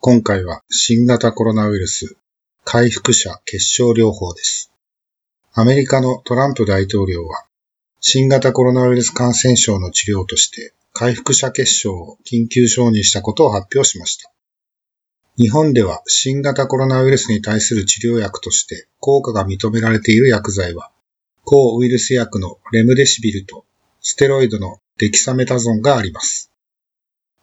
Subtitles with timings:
[0.00, 2.16] 今回は新型コロナウイルス
[2.62, 4.70] 回復者結晶療法です。
[5.54, 7.46] アメリカのトランプ大統領は
[7.98, 14.30] 新型コロナウイルス感染症の治療として回復者結晶を緊急承認したことを発表しました。
[15.36, 20.92] 日本では新型コロナウイルスに対する治療薬として効果が認められている薬剤は
[21.42, 23.64] 抗ウイルス薬のレムデシビルと
[24.00, 26.52] ステロイドのデキサメタゾンがあります。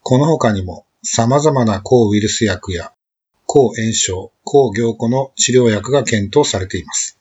[0.04, 2.92] この他にも様々な抗ウイルス薬や
[3.46, 7.20] 抗炎症、抗凝固の治療薬が検討されています。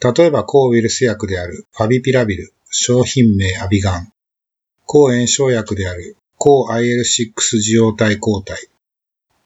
[0.00, 4.12] 例えば抗ウイルス薬であるファビピラビル、商品名アビガン、
[4.86, 8.68] 抗炎症薬である抗 IL6 受容体抗体、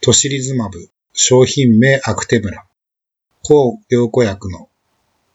[0.02, 2.66] トシリズマブ、商品名アクテムラ、
[3.42, 4.68] 抗凝固薬の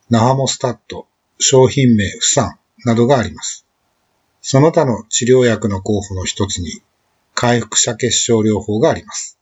[0.08, 1.08] ナハモスタット、
[1.40, 3.66] 商品名フサンなどがあります。
[4.40, 6.80] その他の治療薬の候補の一つに
[7.34, 9.38] 回復者結晶療法があります。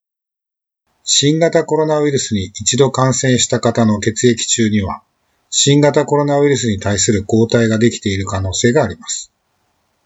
[1.04, 5.02] 新型コロナウイルスに一度感染した方の血液中には
[5.50, 9.32] 新型コロナウイルスに対する抗体ができている可能性があります。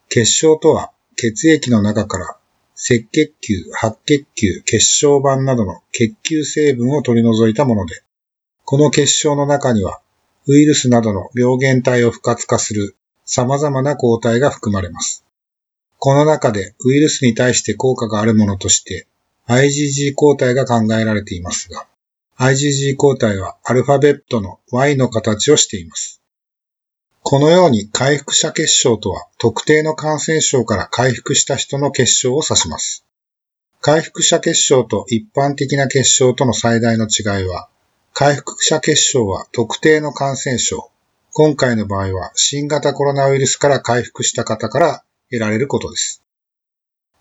[0.08, 2.36] 結晶とは血液の中から
[2.74, 8.02] 赤血球、白血球、血小板などの血球成分を取り除いたもので、
[8.64, 10.00] この結晶の中には
[10.46, 15.24] ウイルスなどの病原体を不活化する様々な抗体が含まれます。
[16.04, 19.06] この中でウイルスに対して効果があるものとして
[19.46, 21.86] IgG 抗体が考えられていますが、
[22.40, 26.20] IgG 抗体はアルファベットの Y の形をしています。
[27.22, 33.04] このように回復者結晶とは特定の感染症から回復した人の結晶を指します。
[33.80, 37.68] 回復者結晶と一般的な結晶との最大の違いは、
[38.12, 40.90] 回復者結晶は特定の感染症、
[41.32, 46.22] 今回の場合は新型コロナウイルスから回復した方から得られることです。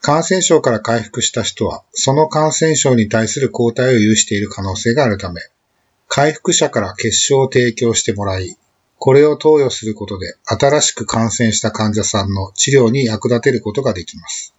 [0.01, 5.41] 感染症から回復した人は、その感染症に対する抗体を有している可能性があるため、
[6.07, 8.57] 回復者から結晶を提供してもらい、
[8.97, 14.53] これを投与することで新しく感染した患者さんの治療に役立てることができます。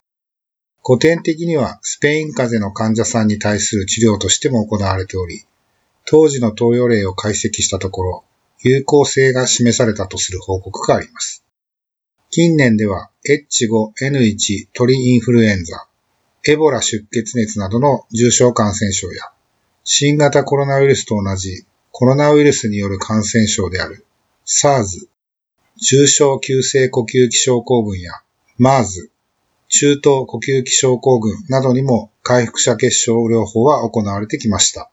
[0.85, 5.45] 古典的にはスペイン風邪の患者さんに対する治療としても行われており、
[6.07, 8.25] 当時の投与例を解析したところ、
[8.65, 11.45] 有効性が示されたとする報告があります。
[12.31, 15.87] 近年では H5N1 鳥インフルエンザ、
[16.45, 19.31] エボラ出血熱などの重症感染症や、
[19.85, 24.05] 新型コロナウイルスと同じコロナウイルスによる感染症である
[24.45, 25.07] SARS、
[25.77, 28.13] 重症急性呼吸器症候群や
[28.59, 29.09] MERS、
[29.69, 34.91] 中等呼吸器症候群などにも回復者結晶療法は行われてきました。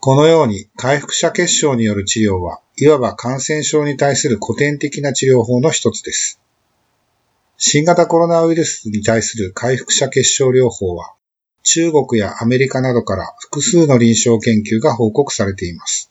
[0.00, 6.40] このように回復者結晶による治療は、いわば感染症に対する古典的な治療法の一つです。
[7.56, 11.14] 新型コロナウイルスに対する回復者結晶療法は、
[11.62, 16.10] 中国やアメリカなどから複数の臨床研究が報告されています。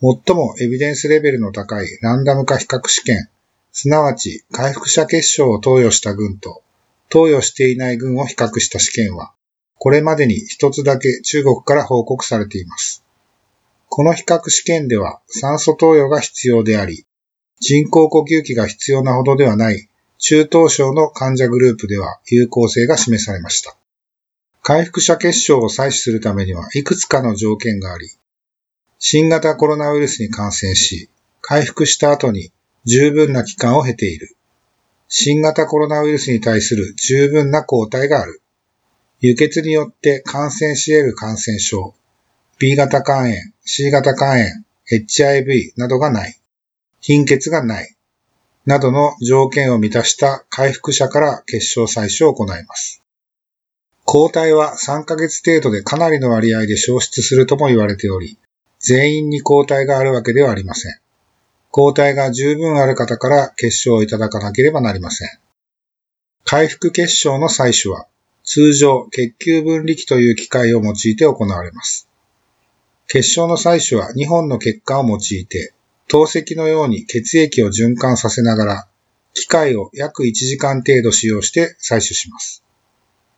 [0.00, 3.28] 最もエビデンスレベルの高いランダム化比較試験、
[3.72, 6.62] すなわち回復者結晶を投与した群と
[7.12, 9.34] 投与していない群を比較した試験は、
[9.78, 13.04] これまでに一つだけ中国から報告されています。
[13.90, 17.04] この比較試験では酸素投与が必要であり、
[17.60, 19.90] 人工呼吸器が必要なほどではない
[20.24, 23.76] 中等症の患者グループでは有効性が示されました。
[24.62, 28.08] 回復者結晶を採取するためにはいくつかの条件があり、
[29.00, 31.08] 新型コロナウイルスに感染し、
[31.40, 32.52] 回復した後に
[32.84, 34.36] 十分な期間を経ている。
[35.08, 38.40] 新型コロナウイルスに対する十分な抗体がある。
[39.18, 41.96] 輸血によって感染し得る感染症、
[42.60, 46.38] B 型肝炎、C 型肝炎、HIV などがない。
[47.00, 47.96] 貧血がない。
[48.64, 53.02] などの条件を満たした回復者から結晶採取を行います。
[54.04, 58.38] 抗体は3ヶ月程度でかなりの割合で消失するとも言われており、
[58.78, 60.98] 全員に抗体があるわけではありません。
[61.70, 65.28] 抗体が十分ある方から結晶をいただかなければなりません。
[66.44, 68.06] 回復結晶の採取は、
[68.44, 72.08] 通常血球分離器という機械を用いて行われます。
[73.08, 75.72] 結晶の採取は2本の血管を用いて、
[76.12, 78.88] 透析のように血液を循環させながら、
[79.32, 82.62] 機械を約1時間程度使用して採取します。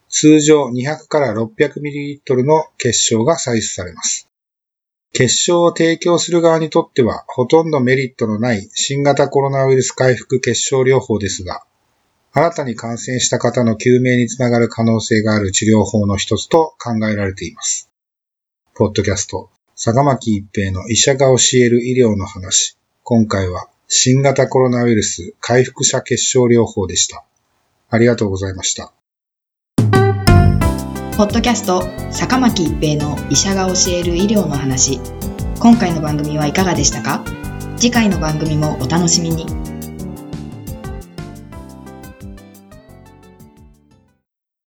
[0.09, 4.29] 通常200から 600ml の結晶が採取されます。
[5.12, 11.62] 結晶を提供する側にとってはほとんどメリットのない新型コロナウイルス回復結晶療法ですが、
[12.32, 17.88] 新たに感染した方の救命につながる可能性がある治療法の一つと考えられています。
[18.75, 22.79] ポッドキャスト、坂巻一平の医者が教える医療の話。
[23.03, 27.25] 今回は新型コロナウイルス回復者結晶療法でした。
[27.91, 28.93] ありがとうございました。
[31.17, 31.82] ポッドキャスト
[32.12, 35.00] 坂巻一平の医者が教える医療の話
[35.61, 37.25] 今回の番組はいかがでしたか？
[37.76, 39.47] 次回の番組もお楽しみに